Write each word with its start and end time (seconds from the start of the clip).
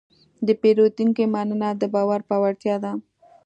د 0.45 0.49
پیرودونکي 0.61 1.23
مننه 1.33 1.69
د 1.81 1.83
باور 1.93 2.19
پیاوړتیا 2.29 2.75
ده. 2.83 2.91